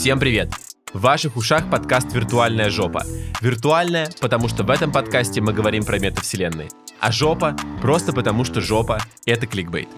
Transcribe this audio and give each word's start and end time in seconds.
Всем 0.00 0.18
привет! 0.18 0.50
В 0.94 1.00
ваших 1.02 1.36
ушах 1.36 1.68
подкаст 1.70 2.14
«Виртуальная 2.14 2.70
жопа». 2.70 3.04
Виртуальная, 3.42 4.08
потому 4.22 4.48
что 4.48 4.64
в 4.64 4.70
этом 4.70 4.90
подкасте 4.90 5.42
мы 5.42 5.52
говорим 5.52 5.84
про 5.84 5.98
метавселенные. 5.98 6.70
А 7.00 7.12
жопа 7.12 7.54
просто 7.82 8.14
потому, 8.14 8.44
что 8.44 8.62
жопа— 8.62 9.02
это 9.26 9.46
кликбейт. 9.46 9.90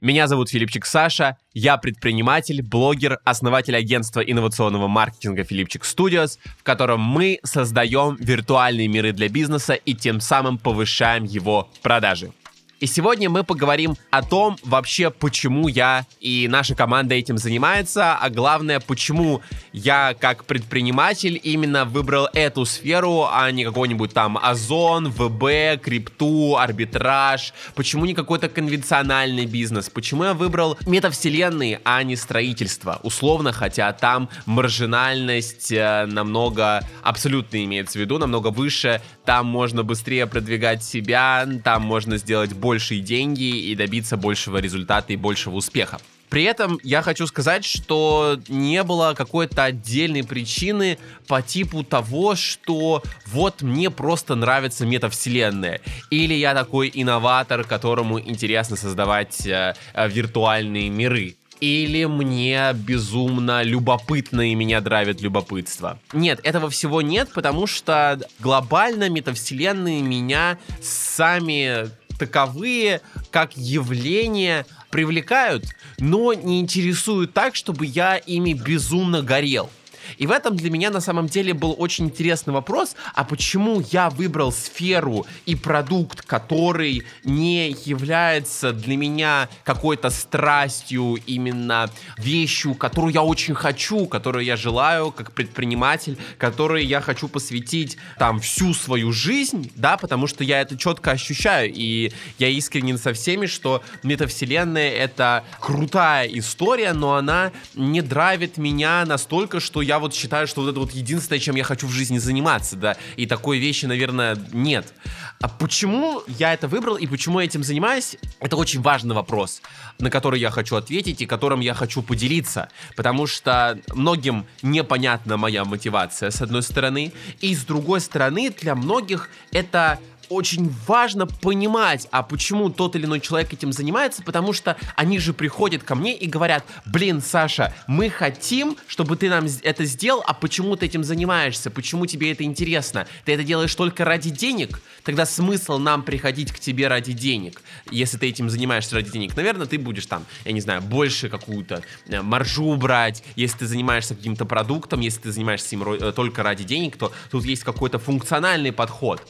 Меня 0.00 0.28
зовут 0.28 0.48
Филипчик 0.48 0.86
Саша, 0.86 1.36
я 1.52 1.76
предприниматель, 1.76 2.62
блогер, 2.62 3.18
основатель 3.24 3.76
агентства 3.76 4.20
инновационного 4.20 4.88
маркетинга 4.88 5.44
Филипчик 5.44 5.84
Studios, 5.84 6.38
в 6.58 6.62
котором 6.62 7.02
мы 7.02 7.38
создаем 7.42 8.16
виртуальные 8.18 8.88
миры 8.88 9.12
для 9.12 9.28
бизнеса 9.28 9.74
и 9.74 9.94
тем 9.94 10.20
самым 10.20 10.56
повышаем 10.56 11.24
его 11.24 11.68
продажи. 11.82 12.32
И 12.80 12.86
сегодня 12.86 13.28
мы 13.28 13.44
поговорим 13.44 13.94
о 14.10 14.22
том 14.22 14.56
вообще, 14.64 15.10
почему 15.10 15.68
я 15.68 16.06
и 16.18 16.48
наша 16.48 16.74
команда 16.74 17.14
этим 17.14 17.36
занимается, 17.36 18.14
а 18.14 18.30
главное, 18.30 18.80
почему 18.80 19.42
я 19.74 20.16
как 20.18 20.46
предприниматель 20.46 21.38
именно 21.42 21.84
выбрал 21.84 22.30
эту 22.32 22.64
сферу, 22.64 23.28
а 23.30 23.50
не 23.50 23.66
какой-нибудь 23.66 24.14
там 24.14 24.38
Озон, 24.42 25.10
ВБ, 25.10 25.78
крипту, 25.82 26.56
арбитраж, 26.56 27.52
почему 27.74 28.06
не 28.06 28.14
какой-то 28.14 28.48
конвенциональный 28.48 29.44
бизнес, 29.44 29.90
почему 29.90 30.24
я 30.24 30.32
выбрал 30.32 30.78
метавселенные, 30.86 31.82
а 31.84 32.02
не 32.02 32.16
строительство, 32.16 32.98
условно, 33.02 33.52
хотя 33.52 33.92
там 33.92 34.30
маржинальность 34.46 35.70
э, 35.70 36.06
намного, 36.06 36.80
абсолютно 37.02 37.62
имеется 37.62 37.98
в 37.98 38.00
виду, 38.00 38.16
намного 38.16 38.48
выше, 38.48 39.02
там 39.30 39.46
можно 39.46 39.84
быстрее 39.84 40.26
продвигать 40.26 40.82
себя, 40.82 41.48
там 41.62 41.82
можно 41.82 42.16
сделать 42.16 42.52
большие 42.52 43.00
деньги 43.00 43.44
и 43.44 43.76
добиться 43.76 44.16
большего 44.16 44.58
результата 44.58 45.12
и 45.12 45.16
большего 45.16 45.54
успеха. 45.54 46.00
При 46.28 46.42
этом 46.42 46.80
я 46.82 47.00
хочу 47.00 47.28
сказать, 47.28 47.64
что 47.64 48.40
не 48.48 48.82
было 48.82 49.14
какой-то 49.16 49.62
отдельной 49.62 50.24
причины 50.24 50.98
по 51.28 51.42
типу 51.42 51.84
того, 51.84 52.34
что 52.34 53.04
вот 53.26 53.62
мне 53.62 53.88
просто 53.88 54.34
нравится 54.34 54.84
метавселенная. 54.84 55.80
Или 56.10 56.34
я 56.34 56.52
такой 56.52 56.90
инноватор, 56.92 57.62
которому 57.62 58.18
интересно 58.18 58.74
создавать 58.74 59.46
э, 59.46 59.76
э, 59.94 60.08
виртуальные 60.08 60.90
миры 60.90 61.36
или 61.60 62.04
мне 62.06 62.72
безумно 62.74 63.62
любопытно 63.62 64.50
и 64.50 64.54
меня 64.54 64.80
драйвит 64.80 65.20
любопытство. 65.20 65.98
Нет, 66.12 66.40
этого 66.42 66.70
всего 66.70 67.02
нет, 67.02 67.30
потому 67.34 67.66
что 67.66 68.20
глобально 68.38 69.08
метавселенные 69.08 70.02
меня 70.02 70.58
сами 70.82 71.90
таковые, 72.18 73.00
как 73.30 73.56
явления, 73.56 74.66
привлекают, 74.90 75.64
но 75.98 76.34
не 76.34 76.60
интересуют 76.60 77.32
так, 77.32 77.54
чтобы 77.54 77.86
я 77.86 78.16
ими 78.16 78.52
безумно 78.52 79.22
горел. 79.22 79.70
И 80.18 80.26
в 80.26 80.30
этом 80.30 80.56
для 80.56 80.70
меня 80.70 80.90
на 80.90 81.00
самом 81.00 81.26
деле 81.26 81.54
был 81.54 81.74
очень 81.78 82.06
интересный 82.06 82.52
вопрос, 82.52 82.96
а 83.14 83.24
почему 83.24 83.82
я 83.90 84.10
выбрал 84.10 84.52
сферу 84.52 85.26
и 85.46 85.54
продукт, 85.54 86.22
который 86.22 87.04
не 87.24 87.70
является 87.84 88.72
для 88.72 88.96
меня 88.96 89.48
какой-то 89.64 90.10
страстью, 90.10 91.18
именно 91.26 91.90
вещью, 92.18 92.74
которую 92.74 93.12
я 93.14 93.22
очень 93.22 93.54
хочу, 93.54 94.06
которую 94.06 94.44
я 94.44 94.56
желаю 94.56 95.12
как 95.12 95.32
предприниматель, 95.32 96.18
которой 96.38 96.84
я 96.84 97.00
хочу 97.00 97.28
посвятить 97.28 97.96
там 98.18 98.40
всю 98.40 98.74
свою 98.74 99.12
жизнь, 99.12 99.70
да, 99.76 99.96
потому 99.96 100.26
что 100.26 100.44
я 100.44 100.60
это 100.60 100.76
четко 100.76 101.12
ощущаю, 101.12 101.72
и 101.72 102.12
я 102.38 102.48
искренен 102.48 102.98
со 102.98 103.12
всеми, 103.12 103.46
что 103.46 103.82
метавселенная 104.02 104.90
это 104.90 105.44
крутая 105.60 106.26
история, 106.26 106.92
но 106.92 107.14
она 107.14 107.52
не 107.74 108.02
драйвит 108.02 108.56
меня 108.56 109.04
настолько, 109.06 109.60
что 109.60 109.82
я 109.82 109.98
вот 110.00 110.14
считаю, 110.14 110.46
что 110.46 110.62
вот 110.62 110.70
это 110.70 110.80
вот 110.80 110.90
единственное, 110.92 111.38
чем 111.38 111.56
я 111.56 111.64
хочу 111.64 111.86
в 111.86 111.90
жизни 111.90 112.18
заниматься, 112.18 112.76
да, 112.76 112.96
и 113.16 113.26
такой 113.26 113.58
вещи, 113.58 113.86
наверное, 113.86 114.36
нет. 114.52 114.92
А 115.40 115.48
почему 115.48 116.22
я 116.26 116.52
это 116.52 116.68
выбрал 116.68 116.96
и 116.96 117.06
почему 117.06 117.40
я 117.40 117.46
этим 117.46 117.62
занимаюсь, 117.62 118.16
это 118.40 118.56
очень 118.56 118.82
важный 118.82 119.14
вопрос, 119.14 119.62
на 119.98 120.10
который 120.10 120.40
я 120.40 120.50
хочу 120.50 120.76
ответить 120.76 121.20
и 121.20 121.26
которым 121.26 121.60
я 121.60 121.74
хочу 121.74 122.02
поделиться, 122.02 122.68
потому 122.96 123.26
что 123.26 123.78
многим 123.94 124.46
непонятна 124.62 125.36
моя 125.36 125.64
мотивация, 125.64 126.30
с 126.30 126.42
одной 126.42 126.62
стороны, 126.62 127.12
и 127.40 127.54
с 127.54 127.64
другой 127.64 128.00
стороны, 128.00 128.50
для 128.50 128.74
многих 128.74 129.30
это 129.52 129.98
очень 130.30 130.72
важно 130.86 131.26
понимать, 131.26 132.06
а 132.12 132.22
почему 132.22 132.70
тот 132.70 132.96
или 132.96 133.04
иной 133.04 133.20
человек 133.20 133.52
этим 133.52 133.72
занимается, 133.72 134.22
потому 134.22 134.52
что 134.52 134.76
они 134.94 135.18
же 135.18 135.34
приходят 135.34 135.82
ко 135.82 135.96
мне 135.96 136.16
и 136.16 136.26
говорят, 136.26 136.64
блин, 136.86 137.20
Саша, 137.20 137.74
мы 137.88 138.08
хотим, 138.08 138.76
чтобы 138.86 139.16
ты 139.16 139.28
нам 139.28 139.46
это 139.62 139.84
сделал, 139.84 140.22
а 140.26 140.32
почему 140.32 140.76
ты 140.76 140.86
этим 140.86 141.02
занимаешься, 141.02 141.70
почему 141.70 142.06
тебе 142.06 142.30
это 142.30 142.44
интересно? 142.44 143.06
Ты 143.24 143.32
это 143.32 143.42
делаешь 143.42 143.74
только 143.74 144.04
ради 144.04 144.30
денег? 144.30 144.80
Тогда 145.02 145.26
смысл 145.26 145.78
нам 145.78 146.04
приходить 146.04 146.52
к 146.52 146.60
тебе 146.60 146.86
ради 146.86 147.12
денег, 147.12 147.60
если 147.90 148.16
ты 148.16 148.28
этим 148.28 148.48
занимаешься 148.48 148.94
ради 148.94 149.10
денег. 149.10 149.36
Наверное, 149.36 149.66
ты 149.66 149.78
будешь 149.78 150.06
там, 150.06 150.24
я 150.44 150.52
не 150.52 150.60
знаю, 150.60 150.80
больше 150.80 151.28
какую-то 151.28 151.82
э, 152.06 152.22
маржу 152.22 152.76
брать, 152.76 153.24
если 153.34 153.58
ты 153.58 153.66
занимаешься 153.66 154.14
каким-то 154.14 154.44
продуктом, 154.44 155.00
если 155.00 155.22
ты 155.22 155.32
занимаешься 155.32 155.74
им 155.74 155.82
э, 155.82 156.12
только 156.12 156.44
ради 156.44 156.62
денег, 156.62 156.96
то 156.96 157.12
тут 157.32 157.44
есть 157.44 157.64
какой-то 157.64 157.98
функциональный 157.98 158.72
подход. 158.72 159.20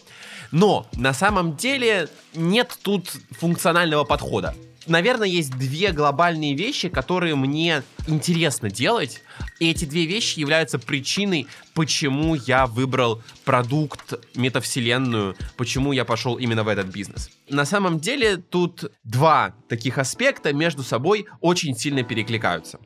Но 0.52 0.86
на 0.94 1.12
самом 1.12 1.56
деле 1.56 2.08
нет 2.34 2.76
тут 2.82 3.10
функционального 3.30 4.04
подхода. 4.04 4.54
Наверное, 4.86 5.28
есть 5.28 5.50
две 5.50 5.92
глобальные 5.92 6.54
вещи, 6.54 6.88
которые 6.88 7.36
мне 7.36 7.82
интересно 8.06 8.70
делать. 8.70 9.22
И 9.58 9.70
эти 9.70 9.84
две 9.84 10.06
вещи 10.06 10.40
являются 10.40 10.78
причиной, 10.78 11.46
почему 11.74 12.34
я 12.34 12.66
выбрал 12.66 13.22
продукт, 13.44 14.14
метавселенную, 14.34 15.36
почему 15.56 15.92
я 15.92 16.04
пошел 16.04 16.36
именно 16.36 16.64
в 16.64 16.68
этот 16.68 16.86
бизнес. 16.86 17.30
На 17.48 17.64
самом 17.64 18.00
деле 18.00 18.38
тут 18.38 18.90
два 19.04 19.54
таких 19.68 19.98
аспекта 19.98 20.52
между 20.54 20.82
собой 20.82 21.26
очень 21.40 21.76
сильно 21.76 22.02
перекликаются. 22.02 22.80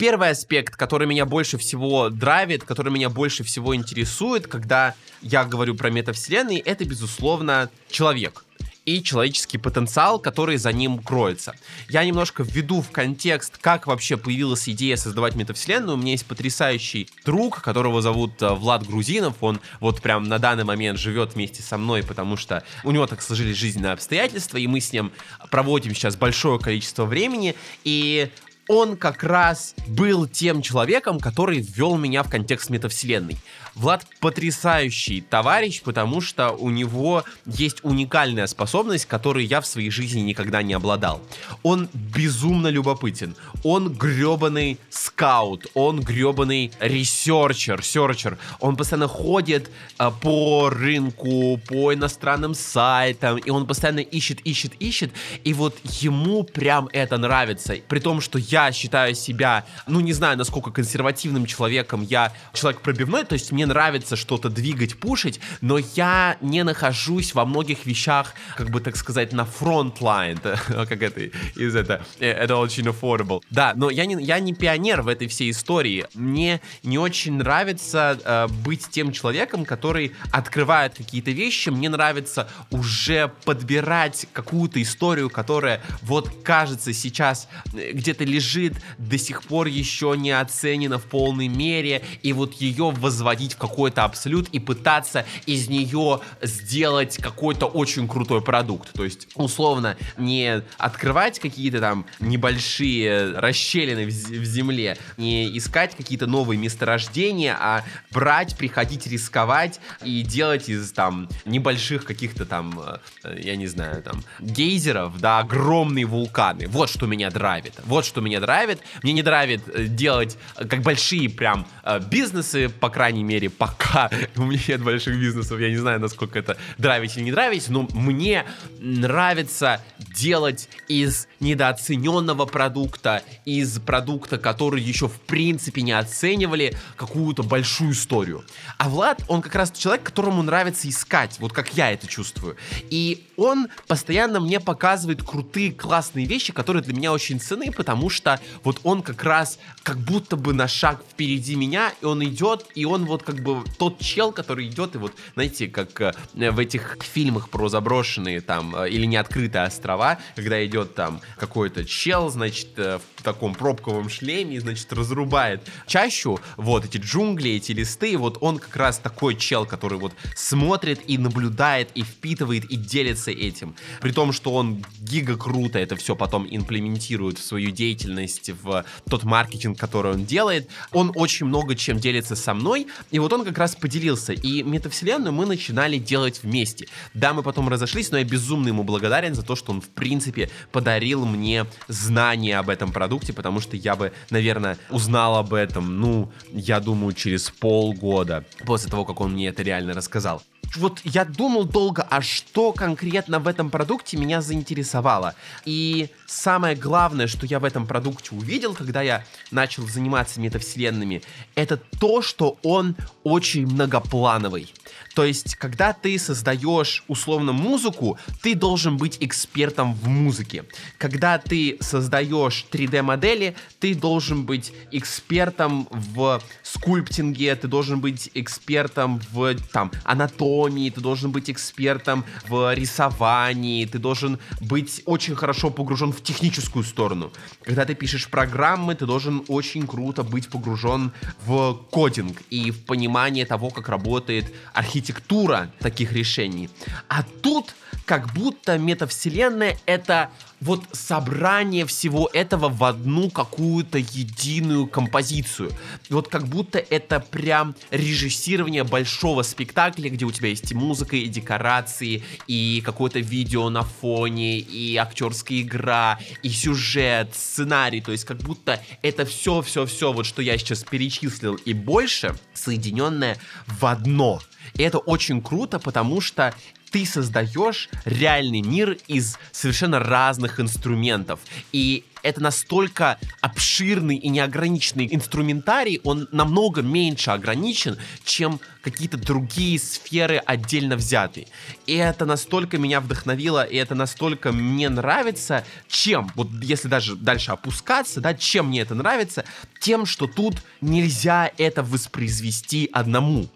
Первый 0.00 0.30
аспект, 0.30 0.76
который 0.76 1.06
меня 1.06 1.26
больше 1.26 1.58
всего 1.58 2.08
драйвит, 2.08 2.64
который 2.64 2.90
меня 2.90 3.10
больше 3.10 3.44
всего 3.44 3.76
интересует, 3.76 4.46
когда 4.46 4.94
я 5.20 5.44
говорю 5.44 5.74
про 5.74 5.90
метавселенные, 5.90 6.58
это, 6.60 6.86
безусловно, 6.86 7.68
человек 7.90 8.46
и 8.86 9.02
человеческий 9.02 9.58
потенциал, 9.58 10.18
который 10.18 10.56
за 10.56 10.72
ним 10.72 11.00
кроется. 11.00 11.54
Я 11.90 12.02
немножко 12.02 12.42
введу 12.42 12.80
в 12.80 12.90
контекст, 12.90 13.58
как 13.58 13.86
вообще 13.86 14.16
появилась 14.16 14.66
идея 14.70 14.96
создавать 14.96 15.34
метавселенную. 15.34 15.98
У 15.98 16.00
меня 16.00 16.12
есть 16.12 16.24
потрясающий 16.24 17.06
друг, 17.26 17.60
которого 17.60 18.00
зовут 18.00 18.40
э, 18.40 18.54
Влад 18.54 18.86
Грузинов. 18.86 19.34
Он 19.42 19.60
вот 19.80 20.00
прям 20.00 20.24
на 20.24 20.38
данный 20.38 20.64
момент 20.64 20.98
живет 20.98 21.34
вместе 21.34 21.62
со 21.62 21.76
мной, 21.76 22.02
потому 22.02 22.38
что 22.38 22.64
у 22.84 22.90
него 22.90 23.06
так 23.06 23.20
сложились 23.20 23.58
жизненные 23.58 23.92
обстоятельства, 23.92 24.56
и 24.56 24.66
мы 24.66 24.80
с 24.80 24.94
ним 24.94 25.12
проводим 25.50 25.94
сейчас 25.94 26.16
большое 26.16 26.58
количество 26.58 27.04
времени. 27.04 27.54
И 27.84 28.30
он 28.70 28.96
как 28.96 29.24
раз 29.24 29.74
был 29.88 30.28
тем 30.28 30.62
человеком, 30.62 31.18
который 31.18 31.58
ввел 31.58 31.96
меня 31.96 32.22
в 32.22 32.30
контекст 32.30 32.70
метавселенной. 32.70 33.36
Влад 33.74 34.06
потрясающий 34.20 35.22
товарищ, 35.22 35.82
потому 35.82 36.20
что 36.20 36.52
у 36.52 36.70
него 36.70 37.24
есть 37.46 37.78
уникальная 37.82 38.46
способность, 38.46 39.06
которой 39.06 39.44
я 39.44 39.60
в 39.60 39.66
своей 39.66 39.90
жизни 39.90 40.20
никогда 40.20 40.62
не 40.62 40.74
обладал. 40.74 41.20
Он 41.64 41.88
безумно 41.92 42.68
любопытен. 42.68 43.34
Он 43.64 43.92
гребаный 43.92 44.78
скаут. 44.88 45.66
Он 45.74 46.00
гребаный 46.00 46.70
researcher, 46.78 47.82
searcher. 47.82 48.38
Он 48.60 48.76
постоянно 48.76 49.08
ходит 49.08 49.68
а, 49.98 50.12
по 50.12 50.70
рынку, 50.70 51.60
по 51.66 51.92
иностранным 51.92 52.54
сайтам, 52.54 53.38
и 53.38 53.50
он 53.50 53.66
постоянно 53.66 54.00
ищет, 54.00 54.40
ищет, 54.42 54.74
ищет. 54.78 55.10
И 55.42 55.54
вот 55.54 55.76
ему 56.00 56.44
прям 56.44 56.88
это 56.92 57.18
нравится. 57.18 57.74
При 57.88 57.98
том, 57.98 58.20
что 58.20 58.38
я 58.38 58.59
я 58.66 58.72
считаю 58.72 59.14
себя, 59.14 59.64
ну 59.86 60.00
не 60.00 60.12
знаю, 60.12 60.36
насколько 60.36 60.70
консервативным 60.70 61.46
человеком, 61.46 62.02
я 62.02 62.32
человек 62.52 62.80
пробивной, 62.82 63.24
то 63.24 63.34
есть 63.34 63.52
мне 63.52 63.66
нравится 63.66 64.16
что-то 64.16 64.48
двигать, 64.48 64.98
пушить, 64.98 65.40
но 65.60 65.78
я 65.78 66.36
не 66.40 66.62
нахожусь 66.64 67.34
во 67.34 67.44
многих 67.44 67.86
вещах, 67.86 68.34
как 68.56 68.70
бы 68.70 68.80
так 68.80 68.96
сказать, 68.96 69.32
на 69.32 69.44
frontline, 69.44 70.38
как 70.68 71.02
это 71.02 71.20
из 71.56 71.76
это, 71.76 72.04
э, 72.18 72.30
это 72.30 72.56
очень 72.56 72.84
affordable. 72.84 73.42
Да, 73.50 73.72
но 73.76 73.90
я 73.90 74.06
не, 74.06 74.22
я 74.22 74.38
не 74.40 74.54
пионер 74.54 75.02
в 75.02 75.08
этой 75.08 75.28
всей 75.28 75.50
истории. 75.50 76.06
Мне 76.14 76.60
не 76.82 76.98
очень 76.98 77.34
нравится 77.34 78.18
э, 78.22 78.46
быть 78.64 78.88
тем 78.90 79.12
человеком, 79.12 79.64
который 79.64 80.12
открывает 80.32 80.94
какие-то 80.94 81.30
вещи. 81.30 81.70
Мне 81.70 81.88
нравится 81.88 82.48
уже 82.70 83.32
подбирать 83.44 84.26
какую-то 84.32 84.80
историю, 84.82 85.30
которая 85.30 85.80
вот 86.02 86.30
кажется 86.42 86.92
сейчас 86.92 87.48
э, 87.72 87.92
где-то 87.92 88.24
лежит, 88.24 88.49
до 88.98 89.18
сих 89.18 89.42
пор 89.42 89.66
еще 89.66 90.14
не 90.16 90.30
оценена 90.30 90.98
в 90.98 91.04
полной 91.04 91.48
мере, 91.48 92.02
и 92.22 92.32
вот 92.32 92.54
ее 92.54 92.90
возводить 92.90 93.54
в 93.54 93.58
какой-то 93.58 94.04
абсолют 94.04 94.48
и 94.48 94.58
пытаться 94.58 95.24
из 95.46 95.68
нее 95.68 96.20
сделать 96.42 97.16
какой-то 97.16 97.66
очень 97.66 98.08
крутой 98.08 98.42
продукт. 98.42 98.92
То 98.92 99.04
есть, 99.04 99.28
условно, 99.34 99.96
не 100.16 100.62
открывать 100.78 101.38
какие-то 101.38 101.80
там 101.80 102.06
небольшие 102.18 103.32
расщелины 103.38 104.06
в, 104.06 104.08
в 104.08 104.44
земле, 104.44 104.96
не 105.16 105.56
искать 105.56 105.96
какие-то 105.96 106.26
новые 106.26 106.58
месторождения, 106.58 107.56
а 107.58 107.84
брать, 108.10 108.56
приходить, 108.56 109.06
рисковать 109.06 109.80
и 110.04 110.22
делать 110.22 110.68
из 110.68 110.92
там 110.92 111.28
небольших 111.44 112.04
каких-то 112.04 112.44
там, 112.44 112.80
э, 113.24 113.38
я 113.40 113.56
не 113.56 113.66
знаю, 113.66 114.02
там, 114.02 114.22
гейзеров, 114.40 115.20
да, 115.20 115.38
огромные 115.38 116.04
вулканы. 116.04 116.66
Вот 116.68 116.90
что 116.90 117.06
меня 117.06 117.30
драйвит. 117.30 117.74
Вот 117.84 118.04
что 118.04 118.20
меня 118.20 118.39
драйвит. 118.40 118.80
Мне 119.02 119.12
не 119.12 119.22
драйвит 119.22 119.62
э, 119.68 119.84
делать 119.84 120.36
э, 120.56 120.66
как 120.66 120.82
большие 120.82 121.28
прям 121.28 121.66
бизнесы, 122.10 122.68
по 122.68 122.88
крайней 122.88 123.24
мере, 123.24 123.50
пока 123.50 124.10
у 124.36 124.44
меня 124.44 124.60
нет 124.68 124.82
больших 124.82 125.18
бизнесов. 125.18 125.60
Я 125.60 125.70
не 125.70 125.76
знаю, 125.76 126.00
насколько 126.00 126.38
это 126.38 126.56
драйвить 126.78 127.16
или 127.16 127.24
не 127.24 127.32
драйвить, 127.32 127.68
но 127.68 127.88
мне 127.92 128.44
нравится 128.80 129.82
делать 129.98 130.68
из 130.88 131.28
недооцененного 131.40 132.46
продукта, 132.46 133.22
из 133.44 133.78
продукта, 133.80 134.38
который 134.38 134.80
еще 134.80 135.08
в 135.08 135.20
принципе 135.20 135.82
не 135.82 135.92
оценивали, 135.92 136.76
какую-то 136.96 137.42
большую 137.42 137.92
историю. 137.92 138.44
А 138.78 138.88
Влад, 138.88 139.22
он 139.28 139.42
как 139.42 139.54
раз 139.54 139.70
человек, 139.72 140.04
которому 140.04 140.42
нравится 140.42 140.88
искать, 140.88 141.36
вот 141.38 141.52
как 141.52 141.74
я 141.74 141.90
это 141.90 142.06
чувствую. 142.06 142.56
И 142.90 143.26
он 143.36 143.68
постоянно 143.86 144.40
мне 144.40 144.60
показывает 144.60 145.22
крутые, 145.22 145.72
классные 145.72 146.26
вещи, 146.26 146.52
которые 146.52 146.82
для 146.82 146.94
меня 146.94 147.12
очень 147.12 147.40
ценны, 147.40 147.72
потому 147.72 148.10
что 148.10 148.19
вот 148.62 148.80
он 148.82 149.02
как 149.02 149.24
раз 149.24 149.58
как 149.82 149.98
будто 149.98 150.36
бы 150.36 150.52
на 150.52 150.68
шаг 150.68 151.02
впереди 151.10 151.56
меня, 151.56 151.92
и 152.00 152.04
он 152.04 152.22
идет, 152.24 152.66
и 152.74 152.84
он 152.84 153.06
вот 153.06 153.22
как 153.22 153.42
бы 153.42 153.64
тот 153.78 153.98
чел, 153.98 154.32
который 154.32 154.66
идет, 154.68 154.94
и 154.94 154.98
вот, 154.98 155.12
знаете, 155.34 155.68
как 155.68 156.00
э, 156.00 156.12
в 156.34 156.58
этих 156.58 156.98
фильмах 157.00 157.48
про 157.48 157.68
заброшенные 157.68 158.40
там 158.40 158.76
э, 158.76 158.90
или 158.90 159.06
неоткрытые 159.06 159.64
острова, 159.64 160.18
когда 160.36 160.64
идет 160.64 160.94
там 160.94 161.20
какой-то 161.36 161.84
чел, 161.84 162.28
значит, 162.30 162.68
э, 162.76 162.98
в 163.16 163.22
таком 163.22 163.54
пробковом 163.54 164.08
шлеме, 164.08 164.60
значит, 164.60 164.92
разрубает 164.92 165.66
чащу, 165.86 166.38
вот 166.56 166.84
эти 166.84 166.98
джунгли, 166.98 167.50
эти 167.50 167.72
листы, 167.72 168.16
вот 168.16 168.38
он 168.40 168.58
как 168.58 168.76
раз 168.76 168.98
такой 168.98 169.36
чел, 169.36 169.66
который 169.66 169.98
вот 169.98 170.12
смотрит 170.34 171.00
и 171.06 171.18
наблюдает, 171.18 171.90
и 171.94 172.02
впитывает, 172.02 172.64
и 172.64 172.76
делится 172.76 173.30
этим. 173.30 173.74
При 174.00 174.12
том, 174.12 174.32
что 174.32 174.54
он 174.54 174.84
гига 175.00 175.36
круто 175.36 175.78
это 175.78 175.96
все 175.96 176.16
потом 176.16 176.46
имплементирует 176.50 177.38
в 177.38 177.44
свою 177.44 177.70
деятельность, 177.70 178.09
в 178.52 178.84
тот 179.08 179.24
маркетинг, 179.24 179.78
который 179.78 180.12
он 180.12 180.24
делает. 180.24 180.68
Он 180.92 181.12
очень 181.14 181.46
много 181.46 181.74
чем 181.74 181.98
делится 181.98 182.36
со 182.36 182.54
мной, 182.54 182.86
и 183.10 183.18
вот 183.18 183.32
он 183.32 183.44
как 183.44 183.58
раз 183.58 183.74
поделился. 183.76 184.32
И 184.32 184.62
метавселенную 184.62 185.32
мы 185.32 185.46
начинали 185.46 185.98
делать 185.98 186.42
вместе. 186.42 186.88
Да, 187.14 187.32
мы 187.32 187.42
потом 187.42 187.68
разошлись, 187.68 188.10
но 188.10 188.18
я 188.18 188.24
безумно 188.24 188.68
ему 188.68 188.84
благодарен 188.84 189.34
за 189.34 189.42
то, 189.42 189.56
что 189.56 189.72
он, 189.72 189.80
в 189.80 189.88
принципе, 189.88 190.50
подарил 190.72 191.24
мне 191.26 191.66
знания 191.88 192.58
об 192.58 192.68
этом 192.68 192.92
продукте, 192.92 193.32
потому 193.32 193.60
что 193.60 193.76
я 193.76 193.96
бы, 193.96 194.12
наверное, 194.30 194.78
узнал 194.90 195.36
об 195.36 195.54
этом, 195.54 196.00
ну, 196.00 196.32
я 196.52 196.80
думаю, 196.80 197.12
через 197.12 197.50
полгода 197.50 198.44
после 198.64 198.90
того, 198.90 199.04
как 199.04 199.20
он 199.20 199.32
мне 199.32 199.48
это 199.48 199.62
реально 199.62 199.94
рассказал 199.94 200.42
вот 200.76 201.00
я 201.04 201.24
думал 201.24 201.64
долго, 201.64 202.06
а 202.08 202.22
что 202.22 202.72
конкретно 202.72 203.38
в 203.38 203.48
этом 203.48 203.70
продукте 203.70 204.16
меня 204.16 204.40
заинтересовало. 204.40 205.34
И 205.64 206.08
самое 206.26 206.76
главное, 206.76 207.26
что 207.26 207.46
я 207.46 207.58
в 207.58 207.64
этом 207.64 207.86
продукте 207.86 208.34
увидел, 208.34 208.74
когда 208.74 209.02
я 209.02 209.24
начал 209.50 209.86
заниматься 209.86 210.40
метавселенными, 210.40 211.22
это 211.54 211.76
то, 211.76 212.22
что 212.22 212.58
он 212.62 212.96
очень 213.24 213.66
многоплановый. 213.66 214.72
То 215.14 215.24
есть, 215.24 215.56
когда 215.56 215.92
ты 215.92 216.18
создаешь 216.18 217.04
условно 217.08 217.52
музыку, 217.52 218.18
ты 218.42 218.54
должен 218.54 218.96
быть 218.96 219.18
экспертом 219.20 219.94
в 219.94 220.08
музыке. 220.08 220.64
Когда 220.98 221.38
ты 221.38 221.76
создаешь 221.80 222.64
3D-модели, 222.70 223.56
ты 223.80 223.94
должен 223.94 224.44
быть 224.44 224.72
экспертом 224.92 225.88
в 225.90 226.40
скульптинге, 226.62 227.54
ты 227.56 227.68
должен 227.68 228.00
быть 228.00 228.30
экспертом 228.34 229.20
в 229.32 229.56
там 229.72 229.90
анатомии, 230.04 230.90
ты 230.90 231.00
должен 231.00 231.32
быть 231.32 231.50
экспертом 231.50 232.24
в 232.48 232.72
рисовании, 232.74 233.84
ты 233.84 233.98
должен 233.98 234.38
быть 234.60 235.02
очень 235.06 235.34
хорошо 235.34 235.70
погружен 235.70 236.12
в 236.12 236.22
техническую 236.22 236.84
сторону. 236.84 237.32
Когда 237.62 237.84
ты 237.84 237.94
пишешь 237.94 238.28
программы, 238.28 238.94
ты 238.94 239.06
должен 239.06 239.44
очень 239.48 239.86
круто 239.86 240.22
быть 240.22 240.48
погружен 240.48 241.12
в 241.44 241.74
кодинг 241.90 242.42
и 242.50 242.70
в 242.70 242.84
понимание 242.84 243.10
того, 243.46 243.70
как 243.70 243.88
работает 243.88 244.46
архитектура 244.72 245.70
таких 245.78 246.12
решений. 246.12 246.70
А 247.08 247.22
тут 247.42 247.74
как 248.06 248.32
будто 248.32 248.78
метавселенная 248.78 249.76
это 249.86 250.30
вот 250.60 250.84
собрание 250.92 251.86
всего 251.86 252.28
этого 252.32 252.68
в 252.68 252.84
одну 252.84 253.30
какую-то 253.30 253.98
единую 253.98 254.86
композицию. 254.86 255.72
Вот 256.08 256.28
как 256.28 256.46
будто 256.46 256.78
это 256.78 257.20
прям 257.20 257.74
режиссирование 257.90 258.84
большого 258.84 259.42
спектакля, 259.42 260.10
где 260.10 260.24
у 260.24 260.30
тебя 260.30 260.48
есть 260.48 260.70
и 260.70 260.74
музыка, 260.74 261.16
и 261.16 261.26
декорации, 261.26 262.22
и 262.46 262.82
какое-то 262.84 263.20
видео 263.20 263.70
на 263.70 263.82
фоне, 263.82 264.58
и 264.58 264.96
актерская 264.96 265.60
игра, 265.60 266.18
и 266.42 266.50
сюжет, 266.50 267.34
сценарий. 267.34 268.00
То 268.00 268.12
есть 268.12 268.24
как 268.24 268.38
будто 268.38 268.82
это 269.02 269.24
все-все-все, 269.24 270.12
вот 270.12 270.26
что 270.26 270.42
я 270.42 270.58
сейчас 270.58 270.84
перечислил 270.84 271.54
и 271.54 271.72
больше, 271.72 272.34
соединенное 272.52 273.38
в 273.66 273.86
одно. 273.86 274.40
И 274.74 274.82
это 274.82 274.98
очень 274.98 275.42
круто, 275.42 275.78
потому 275.78 276.20
что 276.20 276.54
ты 276.90 277.06
создаешь 277.06 277.88
реальный 278.04 278.62
мир 278.62 278.98
из 279.06 279.38
совершенно 279.52 280.00
разных 280.00 280.49
инструментов. 280.58 281.40
И 281.72 282.04
это 282.22 282.42
настолько 282.42 283.18
обширный 283.40 284.16
и 284.16 284.28
неограниченный 284.28 285.08
инструментарий, 285.10 286.00
он 286.04 286.28
намного 286.32 286.82
меньше 286.82 287.30
ограничен, 287.30 287.96
чем 288.24 288.60
какие-то 288.82 289.16
другие 289.16 289.78
сферы 289.78 290.36
отдельно 290.38 290.96
взятые. 290.96 291.46
И 291.86 291.94
это 291.94 292.26
настолько 292.26 292.78
меня 292.78 293.00
вдохновило, 293.00 293.64
и 293.64 293.76
это 293.76 293.94
настолько 293.94 294.52
мне 294.52 294.88
нравится, 294.88 295.64
чем, 295.88 296.30
вот 296.34 296.48
если 296.62 296.88
даже 296.88 297.16
дальше 297.16 297.52
опускаться, 297.52 298.20
да, 298.20 298.34
чем 298.34 298.68
мне 298.68 298.80
это 298.80 298.94
нравится, 298.94 299.44
тем, 299.80 300.06
что 300.06 300.26
тут 300.26 300.56
нельзя 300.80 301.50
это 301.58 301.82
воспроизвести 301.82 302.88
одному. 302.92 303.48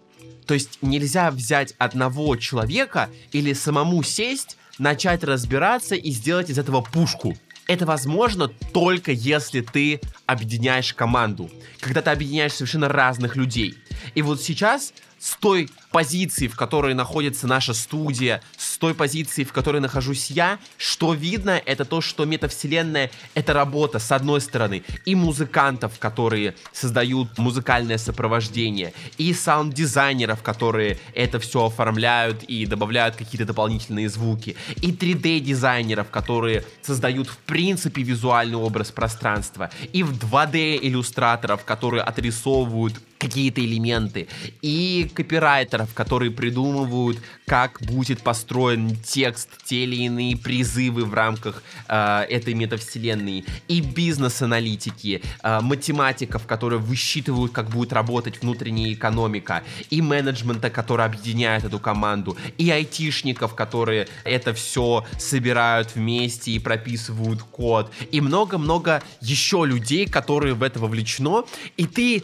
То 0.45 0.53
есть 0.53 0.77
нельзя 0.81 1.31
взять 1.31 1.73
одного 1.77 2.35
человека 2.35 3.09
или 3.31 3.53
самому 3.53 4.03
сесть, 4.03 4.57
начать 4.77 5.23
разбираться 5.23 5.95
и 5.95 6.11
сделать 6.11 6.49
из 6.49 6.59
этого 6.59 6.81
пушку. 6.81 7.35
Это 7.67 7.85
возможно 7.85 8.47
только 8.47 9.11
если 9.11 9.61
ты 9.61 9.99
объединяешь 10.27 10.93
команду, 10.93 11.49
когда 11.79 12.01
ты 12.01 12.11
объединяешь 12.11 12.53
совершенно 12.53 12.87
разных 12.87 13.35
людей. 13.35 13.75
И 14.13 14.21
вот 14.21 14.41
сейчас 14.41 14.93
с 15.25 15.37
той 15.37 15.69
позиции, 15.91 16.47
в 16.47 16.55
которой 16.55 16.93
находится 16.93 17.47
наша 17.47 17.73
студия, 17.73 18.43
с 18.57 18.77
той 18.77 18.93
позиции, 18.93 19.43
в 19.43 19.51
которой 19.51 19.81
нахожусь 19.81 20.29
я, 20.29 20.59
что 20.77 21.13
видно, 21.13 21.59
это 21.65 21.83
то, 21.83 21.99
что 21.99 22.25
метавселенная— 22.25 23.09
это 23.33 23.53
работа, 23.53 23.97
с 23.97 24.11
одной 24.11 24.39
стороны, 24.39 24.83
и 25.03 25.15
музыкантов, 25.15 25.97
которые 25.97 26.53
создают 26.71 27.39
музыкальное 27.39 27.97
сопровождение, 27.97 28.93
и 29.17 29.33
саунд-дизайнеров, 29.33 30.43
которые 30.43 30.99
это 31.15 31.39
все 31.39 31.65
оформляют 31.65 32.43
и 32.43 32.67
добавляют 32.67 33.15
какие-то 33.15 33.45
дополнительные 33.45 34.09
звуки, 34.09 34.55
и 34.75 34.91
3D-дизайнеров, 34.91 36.11
которые 36.11 36.65
создают 36.83 37.29
в 37.29 37.37
принципе 37.37 38.03
визуальный 38.03 38.57
образ 38.57 38.91
пространства, 38.91 39.71
и 39.91 40.03
в 40.03 40.11
2D-иллюстраторов, 40.11 41.63
которые 41.65 42.03
отрисовывают 42.03 43.01
какие-то 43.25 43.61
элементы, 43.61 44.27
и 44.61 45.09
копирайтеров, 45.13 45.93
которые 45.93 46.31
придумывают, 46.31 47.17
как 47.45 47.81
будет 47.81 48.21
построен 48.21 48.95
текст, 48.95 49.49
те 49.63 49.83
или 49.83 49.95
иные 49.95 50.37
призывы 50.37 51.05
в 51.05 51.13
рамках 51.13 51.63
э, 51.87 52.25
этой 52.29 52.53
метавселенной, 52.53 53.45
и 53.67 53.81
бизнес-аналитики, 53.81 55.21
э, 55.43 55.59
математиков, 55.61 56.45
которые 56.45 56.79
высчитывают, 56.79 57.51
как 57.51 57.69
будет 57.69 57.93
работать 57.93 58.41
внутренняя 58.41 58.93
экономика, 58.93 59.63
и 59.89 60.01
менеджмента, 60.01 60.69
который 60.69 61.05
объединяет 61.05 61.63
эту 61.63 61.79
команду, 61.79 62.37
и 62.57 62.69
айтишников, 62.69 63.55
которые 63.55 64.07
это 64.23 64.53
все 64.53 65.03
собирают 65.17 65.95
вместе 65.95 66.51
и 66.51 66.59
прописывают 66.59 67.41
код, 67.41 67.91
и 68.11 68.21
много-много 68.21 69.01
еще 69.21 69.65
людей, 69.65 70.05
которые 70.07 70.53
в 70.53 70.63
это 70.63 70.79
вовлечено, 70.79 71.45
и 71.77 71.87
ты 71.87 72.23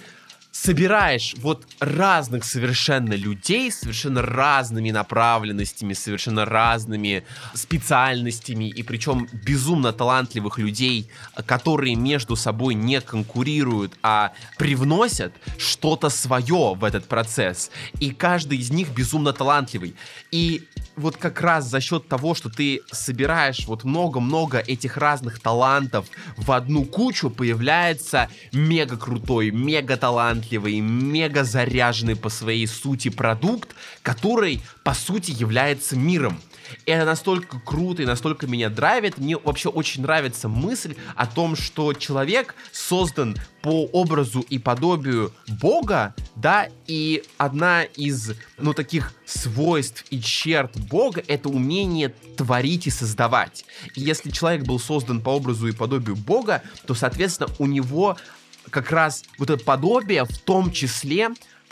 собираешь 0.61 1.33
вот 1.39 1.65
разных 1.79 2.43
совершенно 2.43 3.13
людей, 3.13 3.71
совершенно 3.71 4.21
разными 4.21 4.91
направленностями, 4.91 5.93
совершенно 5.93 6.45
разными 6.45 7.23
специальностями, 7.55 8.69
и 8.69 8.83
причем 8.83 9.27
безумно 9.33 9.91
талантливых 9.91 10.59
людей, 10.59 11.09
которые 11.47 11.95
между 11.95 12.35
собой 12.35 12.75
не 12.75 13.01
конкурируют, 13.01 13.93
а 14.03 14.33
привносят 14.59 15.33
что-то 15.57 16.09
свое 16.09 16.75
в 16.75 16.83
этот 16.83 17.05
процесс. 17.05 17.71
И 17.99 18.11
каждый 18.11 18.59
из 18.59 18.69
них 18.69 18.89
безумно 18.89 19.33
талантливый. 19.33 19.95
И 20.29 20.67
вот 20.95 21.17
как 21.17 21.41
раз 21.41 21.65
за 21.65 21.81
счет 21.81 22.07
того, 22.07 22.35
что 22.35 22.49
ты 22.49 22.81
собираешь 22.91 23.65
вот 23.65 23.83
много-много 23.83 24.59
этих 24.59 24.97
разных 24.97 25.39
талантов 25.39 26.05
в 26.37 26.51
одну 26.51 26.85
кучу, 26.85 27.31
появляется 27.31 28.29
мега 28.51 28.97
крутой, 28.97 29.49
мега 29.49 29.97
талант 29.97 30.50
талантливый, 30.51 30.79
мега 30.79 31.43
заряженный 31.43 32.15
по 32.15 32.29
своей 32.29 32.67
сути 32.67 33.09
продукт, 33.09 33.69
который, 34.03 34.61
по 34.83 34.93
сути, 34.93 35.31
является 35.31 35.95
миром. 35.95 36.39
И 36.85 36.91
это 36.91 37.05
настолько 37.05 37.59
круто 37.59 38.01
и 38.01 38.05
настолько 38.05 38.47
меня 38.47 38.69
драйвит. 38.69 39.17
Мне 39.17 39.37
вообще 39.37 39.69
очень 39.69 40.03
нравится 40.03 40.47
мысль 40.47 40.95
о 41.15 41.25
том, 41.27 41.55
что 41.55 41.93
человек 41.93 42.55
создан 42.71 43.35
по 43.61 43.85
образу 43.91 44.39
и 44.39 44.57
подобию 44.57 45.33
Бога, 45.61 46.15
да, 46.35 46.69
и 46.87 47.23
одна 47.37 47.83
из, 47.83 48.31
ну, 48.57 48.73
таких 48.73 49.13
свойств 49.25 50.05
и 50.11 50.21
черт 50.21 50.79
Бога— 50.89 51.21
это 51.27 51.49
умение 51.49 52.09
творить 52.37 52.87
и 52.87 52.89
создавать. 52.89 53.65
И 53.95 54.01
если 54.01 54.31
человек 54.31 54.63
был 54.63 54.79
создан 54.79 55.21
по 55.21 55.29
образу 55.29 55.67
и 55.67 55.73
подобию 55.73 56.15
Бога, 56.15 56.63
то, 56.87 56.95
соответственно, 56.95 57.49
у 57.59 57.65
него 57.65 58.17
как 58.69 58.91
раз 58.91 59.23
вот 59.37 59.49
это 59.49 59.63
подобие 59.63 60.25
в 60.25 60.37
том 60.37 60.71
числе 60.71 61.29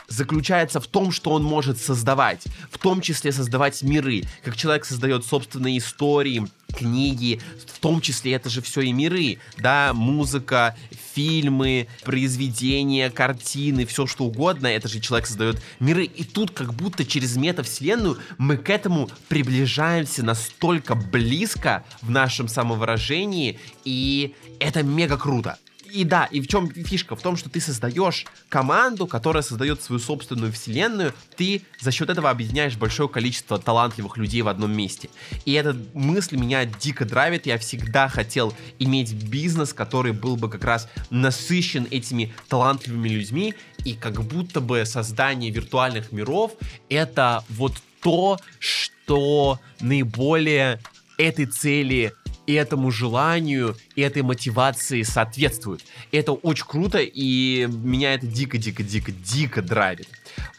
заключается 0.09 0.79
в 0.79 0.87
том, 0.87 1.11
что 1.11 1.31
он 1.31 1.43
может 1.43 1.79
создавать, 1.79 2.43
в 2.71 2.77
том 2.77 3.01
числе 3.01 3.31
создавать 3.31 3.81
миры, 3.83 4.23
как 4.43 4.57
человек 4.57 4.85
создает 4.85 5.25
собственные 5.25 5.77
истории, 5.77 6.47
книги, 6.75 7.39
в 7.67 7.79
том 7.79 8.01
числе 8.01 8.33
это 8.33 8.49
же 8.49 8.61
все 8.61 8.81
и 8.81 8.91
миры, 8.91 9.39
да, 9.57 9.91
музыка, 9.93 10.75
фильмы, 11.15 11.87
произведения, 12.03 13.09
картины, 13.09 13.85
все 13.85 14.05
что 14.05 14.25
угодно, 14.25 14.67
это 14.67 14.87
же 14.87 14.99
человек 14.99 15.27
создает 15.27 15.61
миры, 15.79 16.03
и 16.03 16.23
тут 16.23 16.51
как 16.51 16.73
будто 16.73 17.05
через 17.05 17.37
метавселенную 17.37 18.19
мы 18.37 18.57
к 18.57 18.69
этому 18.69 19.09
приближаемся 19.29 20.23
настолько 20.23 20.95
близко 20.95 21.83
в 22.01 22.09
нашем 22.09 22.47
самовыражении, 22.47 23.59
и 23.83 24.35
это 24.59 24.83
мега 24.83 25.17
круто 25.17 25.57
и 25.91 26.03
да, 26.03 26.25
и 26.25 26.41
в 26.41 26.47
чем 26.47 26.69
фишка? 26.71 27.15
В 27.15 27.21
том, 27.21 27.35
что 27.35 27.49
ты 27.49 27.59
создаешь 27.59 28.25
команду, 28.49 29.07
которая 29.07 29.43
создает 29.43 29.81
свою 29.81 29.99
собственную 29.99 30.51
вселенную, 30.51 31.13
ты 31.35 31.63
за 31.79 31.91
счет 31.91 32.09
этого 32.09 32.29
объединяешь 32.29 32.77
большое 32.77 33.09
количество 33.09 33.59
талантливых 33.59 34.17
людей 34.17 34.41
в 34.41 34.47
одном 34.47 34.71
месте. 34.75 35.09
И 35.45 35.53
эта 35.53 35.75
мысль 35.93 36.37
меня 36.37 36.65
дико 36.65 37.05
драйвит. 37.05 37.45
Я 37.45 37.57
всегда 37.57 38.07
хотел 38.07 38.53
иметь 38.79 39.13
бизнес, 39.13 39.73
который 39.73 40.13
был 40.13 40.35
бы 40.35 40.49
как 40.49 40.63
раз 40.63 40.87
насыщен 41.09 41.87
этими 41.89 42.33
талантливыми 42.47 43.09
людьми, 43.09 43.53
и 43.85 43.93
как 43.93 44.23
будто 44.23 44.61
бы 44.61 44.85
создание 44.85 45.51
виртуальных 45.51 46.11
миров— 46.11 46.53
это 46.89 47.43
вот 47.49 47.73
то, 48.01 48.37
что 48.59 49.59
наиболее 49.81 50.79
этой 51.17 51.45
цели 51.45 52.13
и 52.49 52.53
этому 52.53 52.89
желанию, 52.89 53.77
и 53.95 54.01
этой 54.01 54.23
мотивации 54.23 55.03
соответствует. 55.03 55.85
это 56.11 56.31
очень 56.31 56.65
круто, 56.65 56.97
и 56.99 57.67
меня 57.69 58.15
это 58.15 58.25
дико-дико-дико-дико 58.25 59.61
драйвит. 59.61 60.09